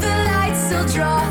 [0.00, 1.23] the lights still draw.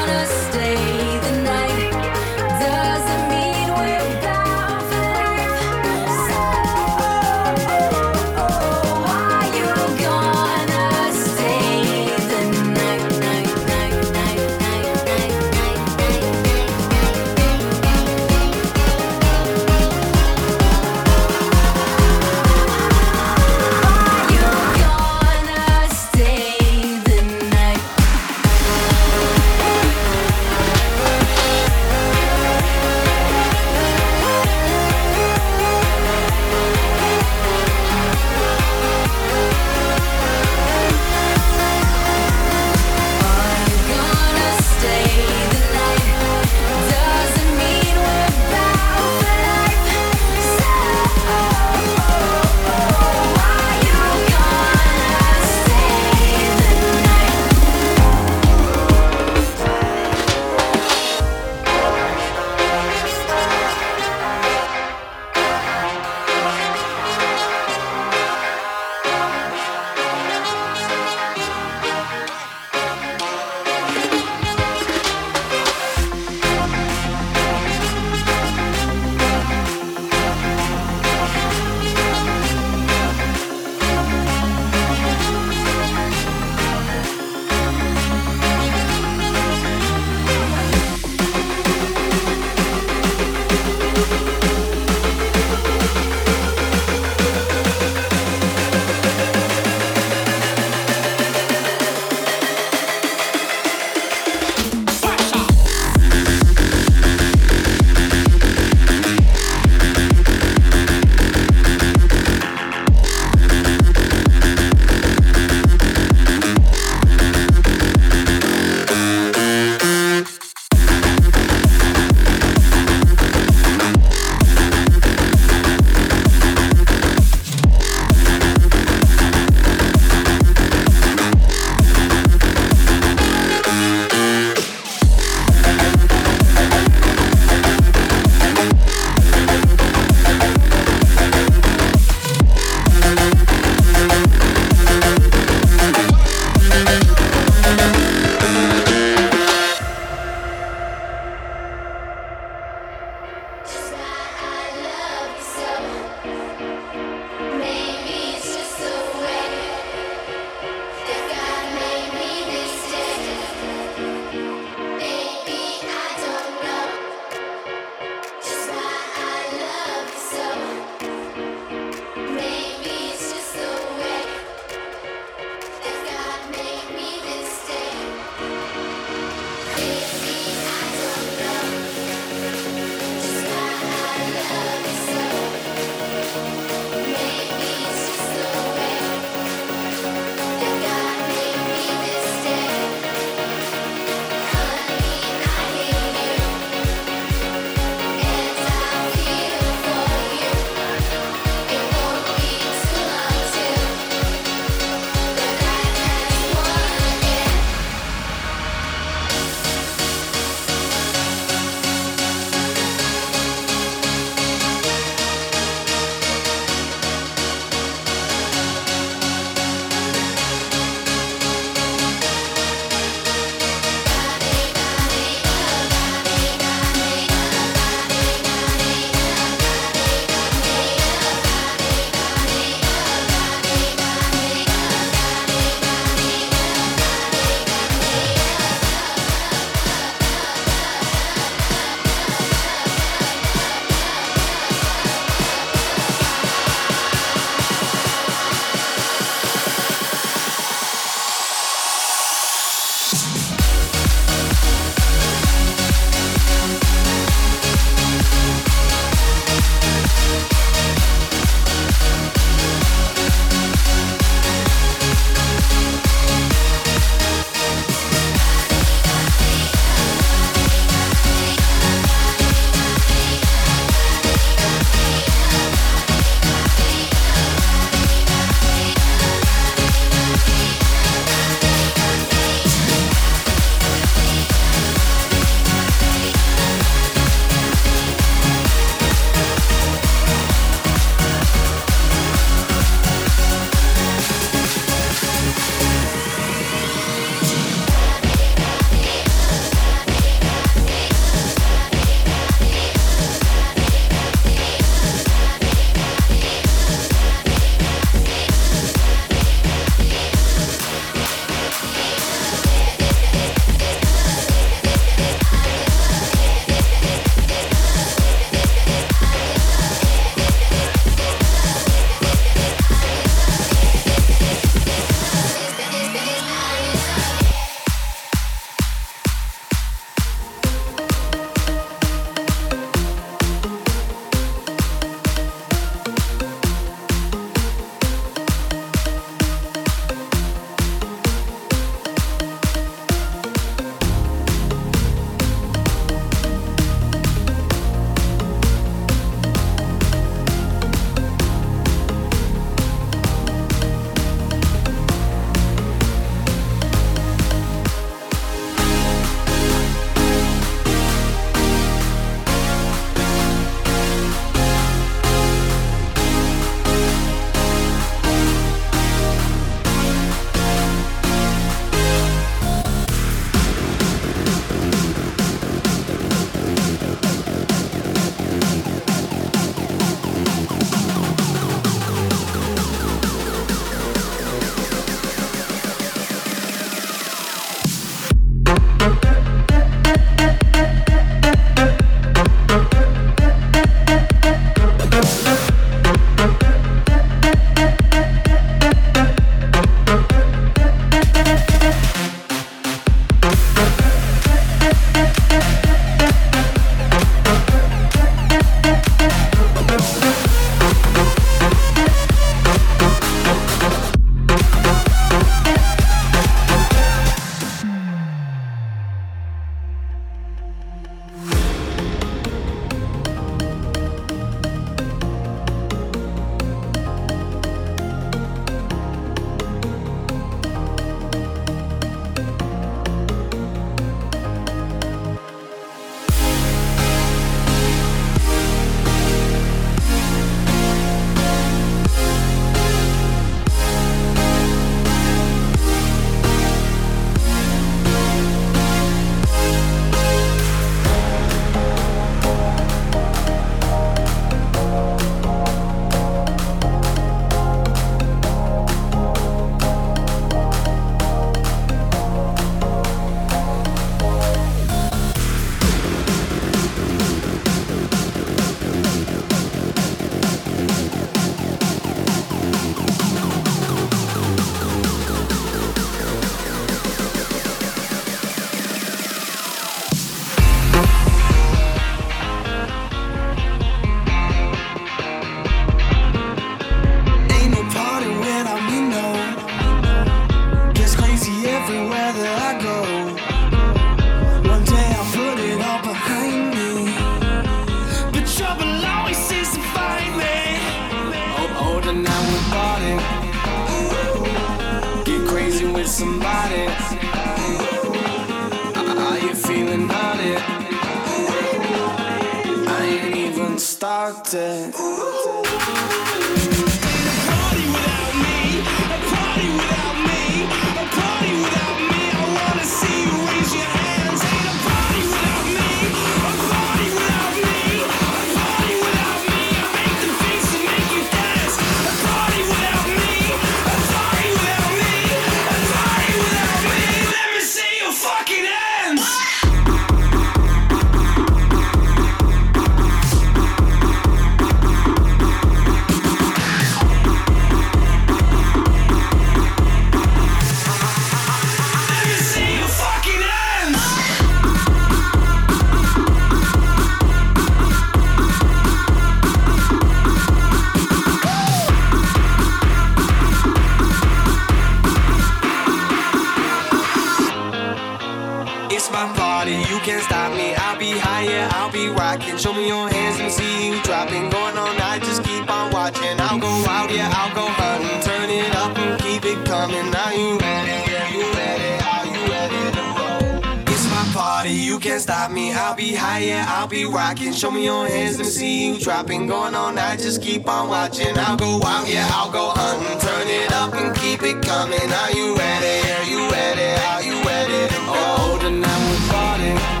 [585.48, 585.72] Me.
[585.72, 587.52] I'll be high, yeah, I'll be rocking.
[587.52, 589.46] Show me your hands, let me see you dropping.
[589.46, 591.38] Going all night, just keep on watching.
[591.38, 593.18] I'll go out, yeah, I'll go hunting.
[593.20, 595.12] Turn it up and keep it coming.
[595.22, 596.10] Are you ready?
[596.18, 596.90] Are you ready?
[597.12, 597.94] Are you ready?
[598.08, 600.00] Oh, tonight we're partying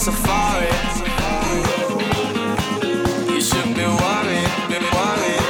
[0.00, 0.66] safari.
[3.28, 5.44] You should be worried, be worried.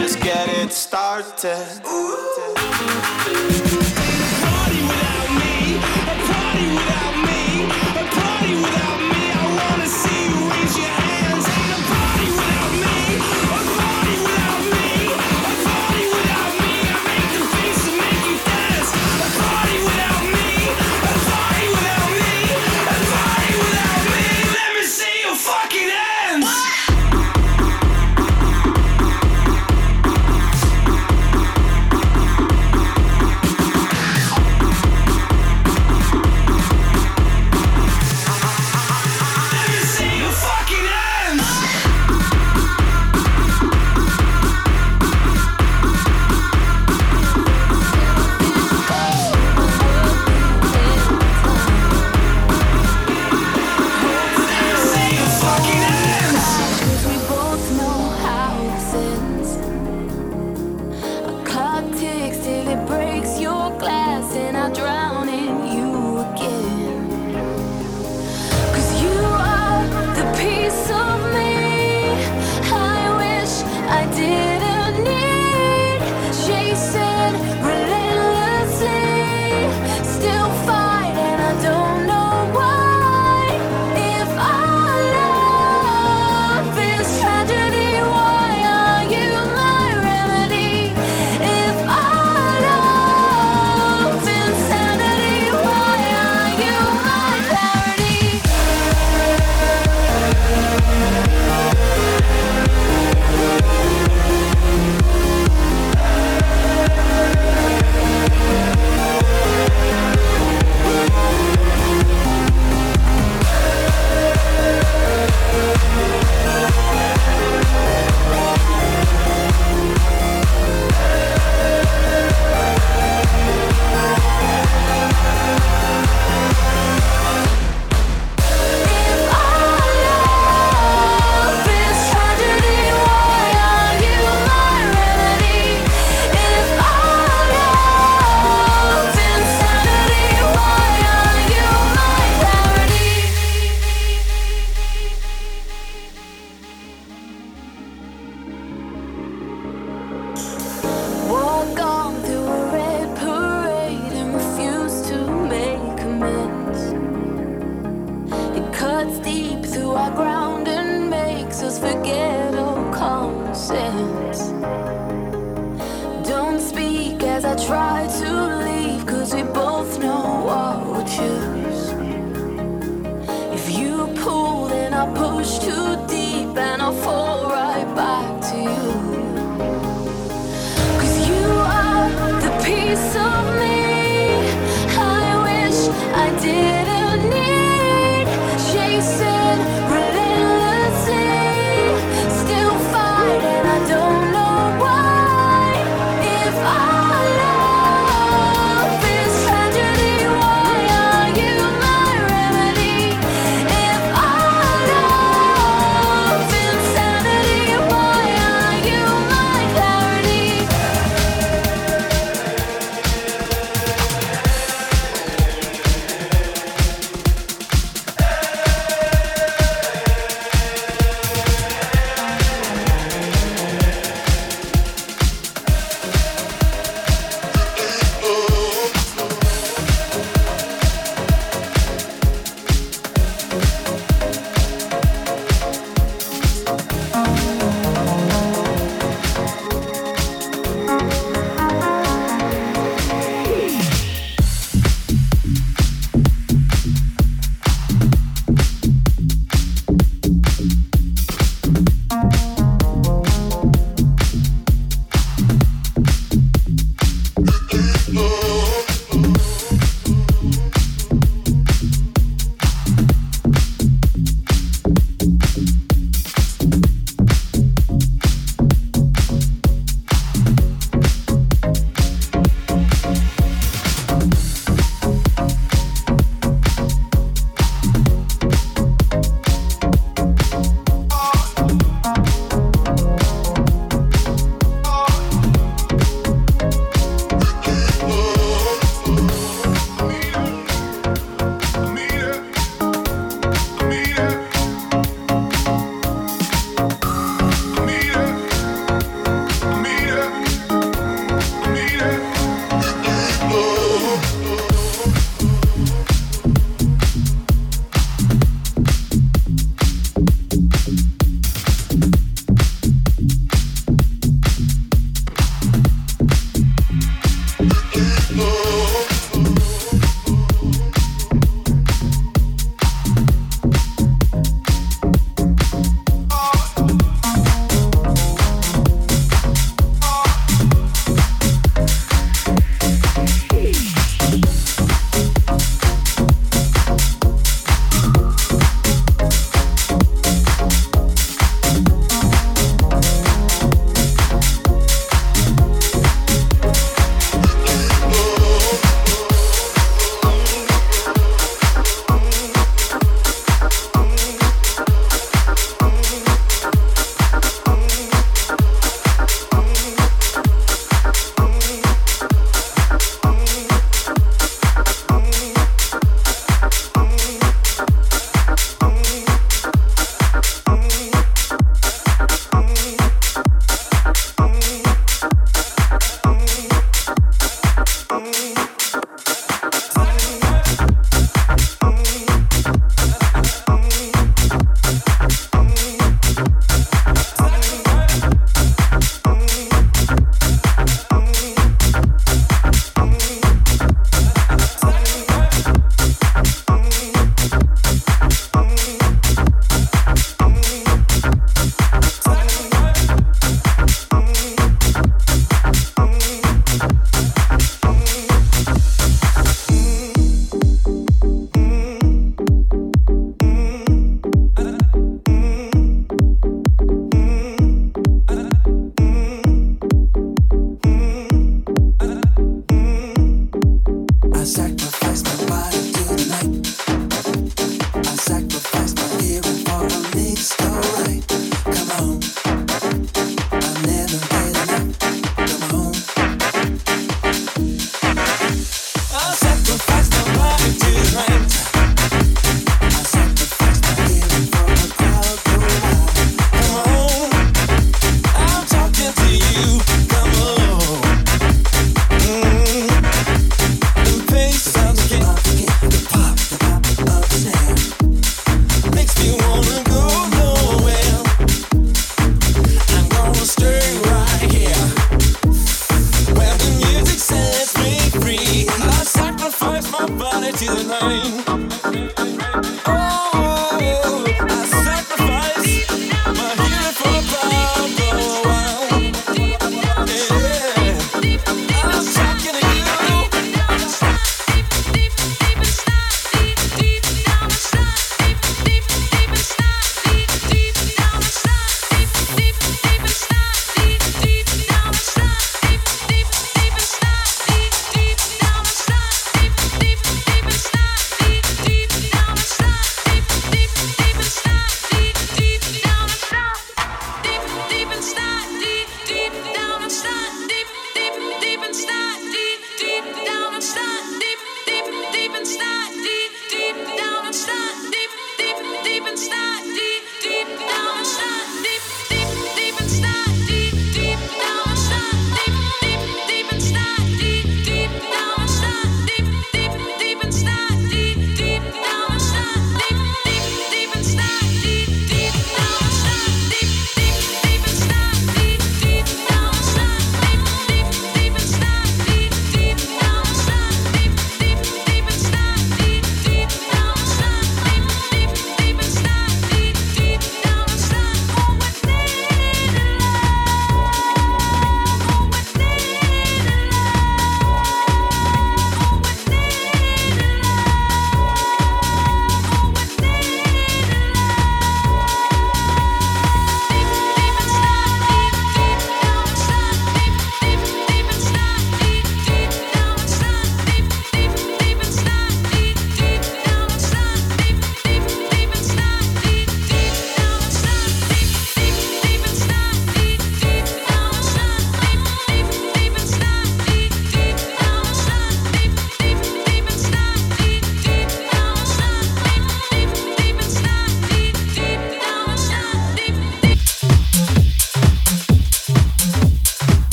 [0.00, 1.68] Let's get it started.
[1.84, 2.35] and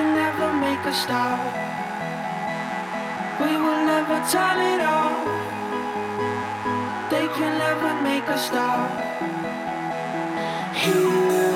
[0.00, 1.40] can never make us stop.
[3.42, 5.26] We will never turn it off.
[7.10, 8.90] They can never make us stop.
[10.74, 11.49] Here.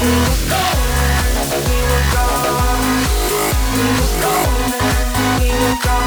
[0.00, 0.10] We were
[5.82, 5.98] gone.